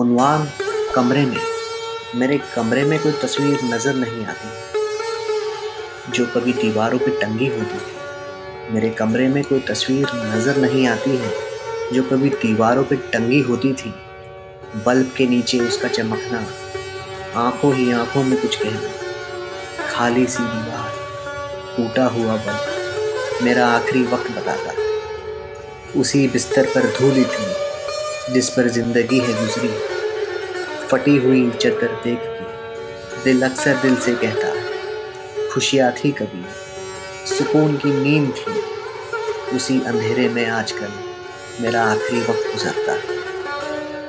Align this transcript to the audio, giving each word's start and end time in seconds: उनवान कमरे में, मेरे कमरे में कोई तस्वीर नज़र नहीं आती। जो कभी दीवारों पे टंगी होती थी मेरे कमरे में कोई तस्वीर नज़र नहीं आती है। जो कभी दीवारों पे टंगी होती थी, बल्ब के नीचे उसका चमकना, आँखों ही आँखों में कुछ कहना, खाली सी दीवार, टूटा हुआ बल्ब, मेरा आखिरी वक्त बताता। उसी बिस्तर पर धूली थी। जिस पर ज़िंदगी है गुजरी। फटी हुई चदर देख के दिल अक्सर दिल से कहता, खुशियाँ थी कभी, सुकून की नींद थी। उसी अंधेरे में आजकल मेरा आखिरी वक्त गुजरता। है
उनवान 0.00 0.48
कमरे 0.94 1.24
में, 1.26 1.40
मेरे 2.14 2.38
कमरे 2.54 2.84
में 2.84 2.98
कोई 2.98 3.12
तस्वीर 3.12 3.60
नज़र 3.64 3.94
नहीं 3.94 4.24
आती। 4.26 6.12
जो 6.12 6.26
कभी 6.26 6.52
दीवारों 6.52 6.98
पे 6.98 7.10
टंगी 7.20 7.46
होती 7.46 7.78
थी 7.78 8.72
मेरे 8.74 8.90
कमरे 8.90 9.28
में 9.28 9.42
कोई 9.44 9.60
तस्वीर 9.60 10.06
नज़र 10.26 10.56
नहीं 10.56 10.86
आती 10.86 11.16
है। 11.16 11.32
जो 11.92 12.02
कभी 12.02 12.28
दीवारों 12.28 12.84
पे 12.84 12.96
टंगी 13.12 13.40
होती 13.40 13.72
थी, 13.72 13.94
बल्ब 14.86 15.12
के 15.16 15.26
नीचे 15.26 15.58
उसका 15.58 15.88
चमकना, 15.88 16.44
आँखों 17.36 17.74
ही 17.74 17.92
आँखों 17.92 18.22
में 18.24 18.40
कुछ 18.40 18.56
कहना, 18.56 18.90
खाली 19.90 20.26
सी 20.26 20.42
दीवार, 20.42 20.90
टूटा 21.76 22.06
हुआ 22.08 22.36
बल्ब, 22.36 23.42
मेरा 23.42 23.66
आखिरी 23.68 24.02
वक्त 24.04 24.30
बताता। 24.30 24.70
उसी 26.00 26.28
बिस्तर 26.28 26.66
पर 26.66 26.82
धूली 26.98 27.24
थी। 27.24 27.59
जिस 28.32 28.48
पर 28.48 28.68
ज़िंदगी 28.68 29.18
है 29.18 29.32
गुजरी। 29.40 29.68
फटी 30.88 31.16
हुई 31.16 31.50
चदर 31.50 32.00
देख 32.04 32.18
के 32.18 33.24
दिल 33.24 33.42
अक्सर 33.42 33.74
दिल 33.74 33.96
से 33.96 34.14
कहता, 34.14 34.52
खुशियाँ 35.54 35.92
थी 35.92 36.10
कभी, 36.12 36.44
सुकून 37.26 37.76
की 37.76 37.92
नींद 37.92 38.32
थी। 38.32 39.56
उसी 39.56 39.80
अंधेरे 39.80 40.28
में 40.28 40.46
आजकल 40.46 40.92
मेरा 41.60 41.82
आखिरी 41.84 42.20
वक्त 42.20 42.52
गुजरता। 42.52 42.92
है 42.92 43.18